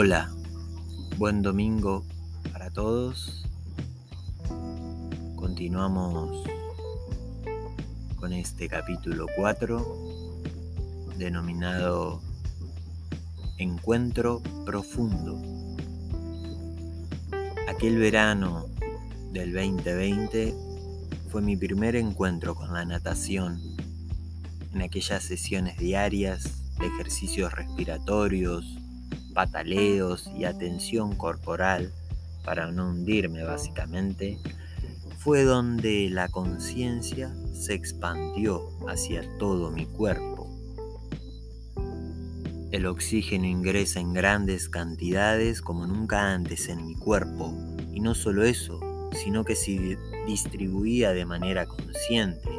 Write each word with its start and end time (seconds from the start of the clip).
Hola, 0.00 0.30
buen 1.16 1.42
domingo 1.42 2.04
para 2.52 2.70
todos. 2.70 3.44
Continuamos 5.34 6.46
con 8.14 8.32
este 8.32 8.68
capítulo 8.68 9.26
4 9.34 9.84
denominado 11.16 12.22
Encuentro 13.56 14.40
Profundo. 14.64 15.42
Aquel 17.68 17.98
verano 17.98 18.66
del 19.32 19.52
2020 19.52 20.54
fue 21.28 21.42
mi 21.42 21.56
primer 21.56 21.96
encuentro 21.96 22.54
con 22.54 22.72
la 22.72 22.84
natación 22.84 23.60
en 24.72 24.80
aquellas 24.80 25.24
sesiones 25.24 25.76
diarias 25.76 26.62
de 26.78 26.86
ejercicios 26.86 27.52
respiratorios, 27.52 28.77
pataleos 29.38 30.28
y 30.36 30.46
atención 30.46 31.14
corporal 31.14 31.92
para 32.44 32.72
no 32.72 32.90
hundirme 32.90 33.44
básicamente, 33.44 34.36
fue 35.18 35.44
donde 35.44 36.10
la 36.10 36.26
conciencia 36.26 37.32
se 37.52 37.74
expandió 37.74 38.68
hacia 38.88 39.22
todo 39.38 39.70
mi 39.70 39.86
cuerpo. 39.86 40.50
El 42.72 42.86
oxígeno 42.86 43.46
ingresa 43.46 44.00
en 44.00 44.12
grandes 44.12 44.68
cantidades 44.68 45.62
como 45.62 45.86
nunca 45.86 46.34
antes 46.34 46.68
en 46.68 46.84
mi 46.84 46.96
cuerpo 46.96 47.54
y 47.92 48.00
no 48.00 48.16
solo 48.16 48.42
eso, 48.42 48.80
sino 49.12 49.44
que 49.44 49.54
se 49.54 49.96
distribuía 50.26 51.12
de 51.12 51.26
manera 51.26 51.64
consciente 51.66 52.50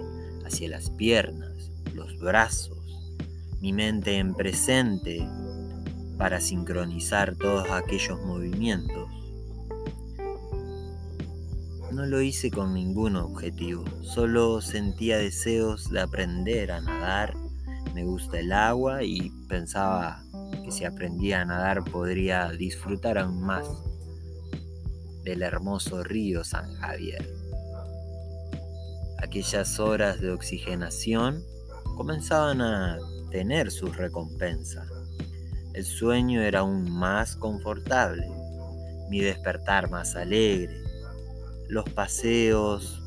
hacia 0.46 0.70
las 0.70 0.92
piernas, 0.92 1.74
los 1.94 2.18
brazos, 2.20 2.78
mi 3.60 3.74
mente 3.74 4.18
en 4.18 4.34
presente 4.34 5.28
para 6.20 6.42
sincronizar 6.42 7.36
todos 7.38 7.72
aquellos 7.72 8.22
movimientos. 8.22 9.10
No 11.94 12.06
lo 12.06 12.22
hice 12.22 12.52
con 12.52 12.74
ningún 12.74 13.16
objetivo, 13.16 13.86
solo 14.02 14.62
sentía 14.62 15.18
deseos 15.18 15.90
de 15.90 16.02
aprender 16.02 16.72
a 16.72 16.82
nadar, 16.82 17.36
me 17.96 18.04
gusta 18.04 18.40
el 18.40 18.52
agua 18.52 19.02
y 19.04 19.32
pensaba 19.48 20.24
que 20.64 20.72
si 20.72 20.86
aprendía 20.86 21.42
a 21.42 21.46
nadar 21.46 21.84
podría 21.86 22.52
disfrutar 22.52 23.18
aún 23.18 23.42
más 23.42 23.66
del 25.24 25.42
hermoso 25.42 26.04
río 26.04 26.44
San 26.44 26.76
Javier. 26.76 27.28
Aquellas 29.18 29.80
horas 29.80 30.20
de 30.20 30.32
oxigenación 30.32 31.44
comenzaban 31.96 32.62
a 32.62 32.98
tener 33.32 33.72
su 33.72 33.88
recompensa. 33.88 34.86
El 35.80 35.86
sueño 35.86 36.42
era 36.42 36.60
aún 36.60 36.92
más 36.92 37.38
confortable, 37.38 38.30
mi 39.10 39.22
despertar 39.22 39.90
más 39.90 40.18
alegre. 40.18 40.84
Los 41.70 41.90
paseos 41.92 43.02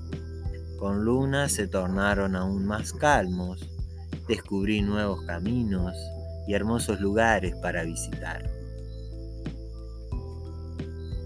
con 0.78 1.04
luna 1.04 1.50
se 1.50 1.68
tornaron 1.68 2.34
aún 2.34 2.64
más 2.64 2.94
calmos. 2.94 3.68
Descubrí 4.26 4.80
nuevos 4.80 5.20
caminos 5.26 5.94
y 6.48 6.54
hermosos 6.54 6.98
lugares 6.98 7.54
para 7.56 7.84
visitar. 7.84 8.50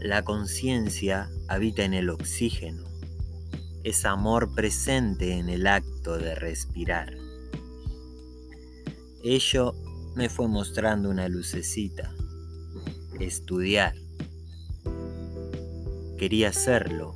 La 0.00 0.24
conciencia 0.24 1.30
habita 1.47 1.84
en 1.84 1.94
el 1.94 2.11
oxígeno, 2.11 2.83
es 3.84 4.05
amor 4.05 4.52
presente 4.52 5.34
en 5.34 5.48
el 5.48 5.69
acto 5.69 6.19
de 6.19 6.34
respirar. 6.34 7.14
Ello 9.22 9.77
me 10.17 10.31
fue 10.31 10.48
mostrando 10.48 11.11
una 11.11 11.28
lucecita. 11.28 12.11
Estudiar. 13.20 13.95
Quería 16.17 16.48
hacerlo. 16.48 17.14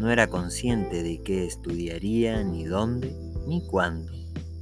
No 0.00 0.10
era 0.10 0.28
consciente 0.28 1.02
de 1.02 1.22
qué 1.22 1.44
estudiaría, 1.44 2.42
ni 2.42 2.64
dónde, 2.64 3.14
ni 3.46 3.64
cuándo. 3.66 4.12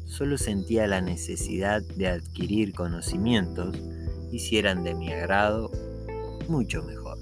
Solo 0.05 0.37
sentía 0.37 0.89
la 0.89 1.01
necesidad 1.01 1.81
de 1.97 2.09
adquirir 2.09 2.75
conocimientos 2.75 3.79
y 4.33 4.41
si 4.41 4.59
eran 4.59 4.83
de 4.83 4.95
mi 4.95 5.13
agrado, 5.13 5.71
mucho 6.49 6.83
mejor. 6.83 7.19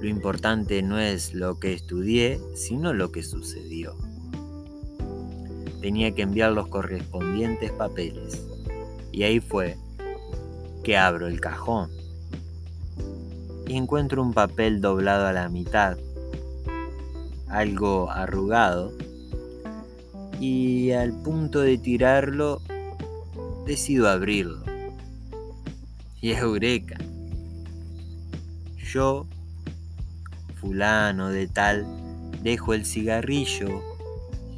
Lo 0.00 0.08
importante 0.08 0.82
no 0.82 0.98
es 0.98 1.34
lo 1.34 1.60
que 1.60 1.74
estudié, 1.74 2.40
sino 2.54 2.94
lo 2.94 3.12
que 3.12 3.22
sucedió 3.22 3.94
tenía 5.86 6.12
que 6.12 6.22
enviar 6.22 6.50
los 6.50 6.66
correspondientes 6.66 7.70
papeles. 7.70 8.55
Y 9.16 9.22
ahí 9.22 9.40
fue 9.40 9.78
que 10.84 10.98
abro 10.98 11.26
el 11.26 11.40
cajón 11.40 11.90
y 13.66 13.74
encuentro 13.74 14.22
un 14.22 14.34
papel 14.34 14.82
doblado 14.82 15.26
a 15.26 15.32
la 15.32 15.48
mitad, 15.48 15.96
algo 17.48 18.10
arrugado, 18.10 18.92
y 20.38 20.90
al 20.90 21.14
punto 21.22 21.60
de 21.60 21.78
tirarlo 21.78 22.60
decido 23.64 24.10
abrirlo. 24.10 24.62
Y 26.20 26.32
eureka. 26.32 26.98
Yo, 28.76 29.26
fulano 30.60 31.30
de 31.30 31.48
tal, 31.48 31.86
dejo 32.42 32.74
el 32.74 32.84
cigarrillo 32.84 33.82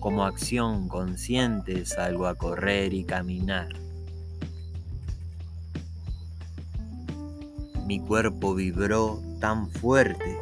como 0.00 0.25
acción 0.25 0.88
consciente 0.88 1.86
salgo 1.86 2.26
a 2.26 2.34
correr 2.34 2.92
y 2.92 3.04
caminar. 3.04 3.88
Mi 7.88 8.00
cuerpo 8.00 8.54
vibró 8.54 9.22
tan 9.41 9.71
fuerte, 9.71 10.37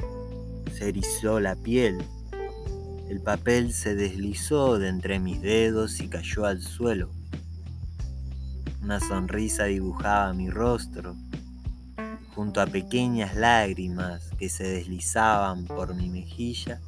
se 0.76 0.88
erizó 0.88 1.38
la 1.38 1.54
piel. 1.54 2.04
El 3.08 3.20
papel 3.20 3.72
se 3.72 3.94
deslizó 3.94 4.80
de 4.80 4.88
entre 4.88 5.20
mis 5.20 5.40
dedos 5.40 6.00
y 6.00 6.08
cayó 6.08 6.44
al 6.44 6.60
suelo. 6.60 7.08
Una 8.82 8.98
sonrisa 8.98 9.66
dibujaba 9.66 10.32
mi 10.32 10.50
rostro, 10.50 11.14
junto 12.34 12.60
a 12.60 12.66
pequeñas 12.66 13.36
lágrimas 13.36 14.28
que 14.36 14.48
se 14.48 14.64
deslizaban 14.64 15.66
por 15.66 15.94
mi 15.94 16.10
mejilla 16.10 16.80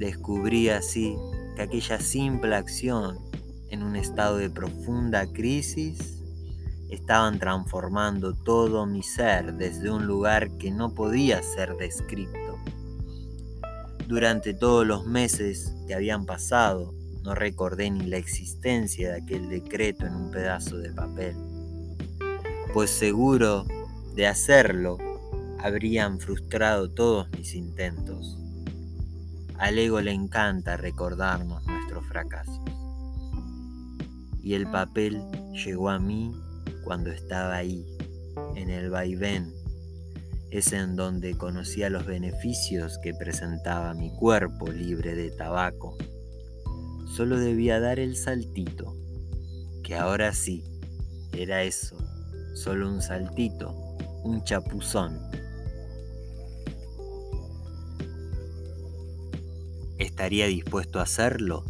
Descubrí 0.00 0.68
así 0.70 1.14
que 1.54 1.62
aquella 1.62 2.00
simple 2.00 2.56
acción 2.56 3.20
en 3.70 3.84
un 3.84 3.94
estado 3.94 4.36
de 4.38 4.50
profunda 4.50 5.32
crisis 5.32 6.25
estaban 6.90 7.38
transformando 7.38 8.34
todo 8.34 8.86
mi 8.86 9.02
ser 9.02 9.54
desde 9.54 9.90
un 9.90 10.06
lugar 10.06 10.56
que 10.58 10.70
no 10.70 10.94
podía 10.94 11.42
ser 11.42 11.76
descrito. 11.76 12.58
Durante 14.06 14.54
todos 14.54 14.86
los 14.86 15.06
meses 15.06 15.74
que 15.86 15.94
habían 15.94 16.26
pasado, 16.26 16.94
no 17.24 17.34
recordé 17.34 17.90
ni 17.90 18.06
la 18.06 18.18
existencia 18.18 19.10
de 19.10 19.22
aquel 19.22 19.48
decreto 19.48 20.06
en 20.06 20.14
un 20.14 20.30
pedazo 20.30 20.78
de 20.78 20.92
papel, 20.92 21.36
pues 22.72 22.90
seguro 22.90 23.64
de 24.14 24.28
hacerlo 24.28 24.98
habrían 25.58 26.20
frustrado 26.20 26.90
todos 26.90 27.28
mis 27.30 27.54
intentos. 27.54 28.38
Al 29.58 29.78
ego 29.78 30.00
le 30.00 30.12
encanta 30.12 30.76
recordarnos 30.76 31.66
nuestros 31.66 32.06
fracasos. 32.06 32.60
Y 34.42 34.54
el 34.54 34.70
papel 34.70 35.22
llegó 35.52 35.90
a 35.90 35.98
mí 35.98 36.32
cuando 36.84 37.10
estaba 37.10 37.56
ahí, 37.56 37.86
en 38.54 38.70
el 38.70 38.90
vaivén. 38.90 39.52
Es 40.50 40.72
en 40.72 40.96
donde 40.96 41.36
conocía 41.36 41.90
los 41.90 42.06
beneficios 42.06 42.98
que 43.02 43.14
presentaba 43.14 43.94
mi 43.94 44.10
cuerpo 44.14 44.70
libre 44.70 45.14
de 45.14 45.30
tabaco. 45.30 45.96
Solo 47.16 47.38
debía 47.38 47.80
dar 47.80 47.98
el 47.98 48.16
saltito, 48.16 48.96
que 49.82 49.96
ahora 49.96 50.32
sí, 50.32 50.64
era 51.32 51.62
eso, 51.62 51.96
solo 52.54 52.88
un 52.88 53.02
saltito, 53.02 53.74
un 54.24 54.42
chapuzón 54.44 55.26
¿Estaría 59.98 60.46
dispuesto 60.46 60.98
a 60.98 61.02
hacerlo? 61.02 61.64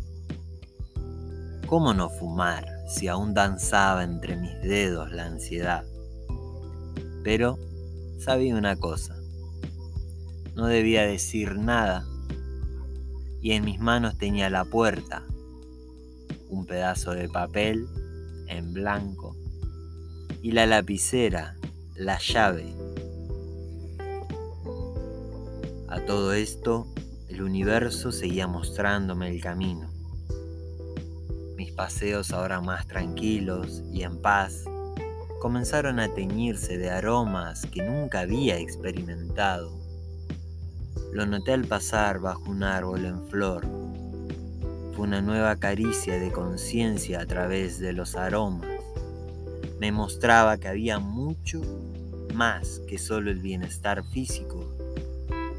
¿Cómo 1.67 1.95
no 1.95 2.11
fumar 2.11 2.76
si 2.87 3.09
aún 3.09 3.35
danzaba 3.35 4.05
entre 4.05 4.37
mis 4.37 4.61
dedos 4.63 5.11
la 5.13 5.27
ansiedad? 5.27 5.85
Pero 7.25 7.59
sabía 8.19 8.55
una 8.55 8.77
cosa, 8.77 9.17
no 10.55 10.67
debía 10.67 11.03
decir 11.03 11.57
nada 11.57 12.07
y 13.41 13.53
en 13.53 13.65
mis 13.65 13.79
manos 13.79 14.19
tenía 14.19 14.51
la 14.51 14.65
puerta, 14.65 15.23
un 16.49 16.67
pedazo 16.67 17.13
de 17.13 17.29
papel 17.29 17.87
en 18.49 18.73
blanco 18.73 19.37
y 20.43 20.53
la 20.53 20.67
lapicera, 20.67 21.57
la 21.95 22.19
llave. 22.19 22.75
A 25.89 26.01
todo 26.07 26.33
esto 26.33 26.87
el 27.29 27.43
universo 27.43 28.13
seguía 28.13 28.47
mostrándome 28.47 29.29
el 29.29 29.41
camino. 29.41 29.96
Paseos 31.77 32.33
ahora 32.33 32.63
más 32.63 32.87
tranquilos 32.87 33.83
y 33.93 34.03
en 34.03 34.17
paz 34.23 34.65
comenzaron 35.43 36.01
a 36.01 36.09
teñirse 36.09 36.79
de 36.79 36.89
aromas 36.89 37.67
que 37.67 37.83
nunca 37.83 38.21
había 38.21 38.59
experimentado. 38.59 39.79
Lo 41.13 41.27
noté 41.27 41.53
al 41.53 41.67
pasar 41.67 42.19
bajo 42.19 42.51
un 42.51 42.63
árbol 42.63 43.05
en 43.05 43.29
flor. 43.29 43.67
Fue 44.95 45.07
una 45.07 45.21
nueva 45.21 45.57
caricia 45.57 46.19
de 46.19 46.33
conciencia 46.33 47.21
a 47.21 47.27
través 47.27 47.79
de 47.79 47.93
los 47.93 48.17
aromas. 48.17 48.71
Me 49.79 49.93
mostraba 49.93 50.57
que 50.57 50.69
había 50.69 50.99
mucho 50.99 51.61
más 52.35 52.81
que 52.89 52.97
solo 52.97 53.31
el 53.31 53.41
bienestar 53.41 54.03
físico, 54.03 54.65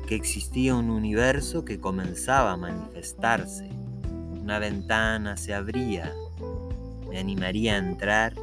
que 0.08 0.16
existía 0.16 0.74
un 0.74 0.90
universo 0.90 1.64
que 1.64 1.80
comenzaba 1.80 2.54
a 2.54 2.58
manifestarse. 2.58 3.77
Una 4.48 4.60
ventana 4.60 5.36
se 5.36 5.54
abría, 5.54 6.14
me 7.10 7.20
animaría 7.20 7.74
a 7.74 7.80
entrar 7.80 8.34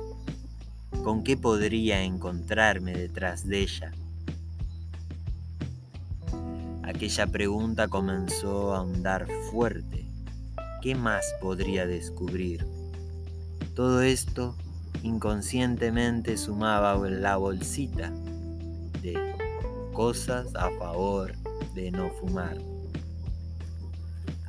¿Con 1.03 1.25
qué 1.25 1.39
podría 1.39 2.03
encontrarme 2.03 2.93
detrás 2.93 3.49
de 3.49 3.63
ella? 3.63 3.91
Aquella 6.83 7.27
pregunta 7.27 7.89
comenzó 7.89 8.75
a 8.75 8.81
ahondar 8.81 9.27
fuerte. 9.51 10.05
¿Qué 10.83 10.95
más 10.95 11.25
podría 11.41 11.87
descubrir? 11.87 12.67
Todo 13.75 14.03
esto 14.03 14.55
inconscientemente 15.03 16.37
sumaba 16.37 16.99
la 17.09 17.39
bolsita 17.39 18.13
de 19.01 19.35
cosas 19.95 20.55
a 20.55 20.69
favor 20.79 21.33
de 21.75 21.91
no 21.91 22.11
fumar. 22.21 22.59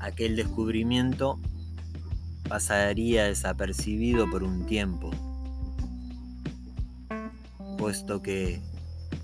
Aquel 0.05 0.35
descubrimiento 0.35 1.39
pasaría 2.47 3.23
desapercibido 3.23 4.29
por 4.29 4.43
un 4.43 4.67
tiempo 4.67 5.09
puesto 7.75 8.21
que 8.21 8.61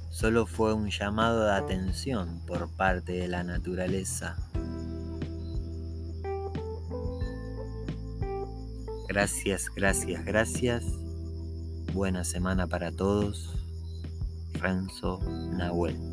solo 0.09 0.47
fue 0.47 0.73
un 0.73 0.89
llamado 0.89 1.45
de 1.45 1.53
atención 1.53 2.41
por 2.47 2.67
parte 2.75 3.11
de 3.11 3.27
la 3.27 3.43
naturaleza. 3.43 4.35
Gracias, 9.07 9.67
gracias, 9.75 10.25
gracias. 10.25 10.83
Buena 11.93 12.23
semana 12.23 12.65
para 12.65 12.91
todos. 12.91 13.53
Renzo 14.53 15.19
Nahuel. 15.53 16.10